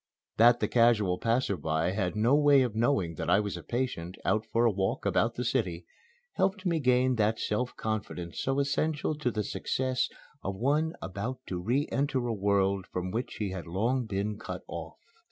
That 0.37 0.61
the 0.61 0.67
casual 0.67 1.19
passer 1.19 1.55
by 1.55 1.91
had 1.91 2.15
no 2.15 2.33
way 2.33 2.63
of 2.63 2.73
knowing 2.73 3.13
that 3.17 3.29
I 3.29 3.39
was 3.39 3.55
a 3.55 3.61
patient, 3.61 4.17
out 4.25 4.47
for 4.47 4.65
a 4.65 4.71
walk 4.71 5.05
about 5.05 5.35
the 5.35 5.45
city, 5.45 5.85
helped 6.31 6.65
me 6.65 6.79
gain 6.79 7.17
that 7.17 7.37
self 7.39 7.75
confidence 7.75 8.39
so 8.39 8.57
essential 8.57 9.13
to 9.13 9.29
the 9.29 9.43
success 9.43 10.09
of 10.41 10.55
one 10.55 10.93
about 11.03 11.41
to 11.49 11.59
re 11.61 11.87
enter 11.91 12.25
a 12.25 12.33
world 12.33 12.87
from 12.91 13.11
which 13.11 13.35
he 13.35 13.51
had 13.51 13.67
long 13.67 14.07
been 14.07 14.39
cut 14.39 14.63
off. 14.67 14.97